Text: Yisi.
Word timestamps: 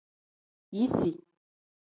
Yisi. 0.75 1.11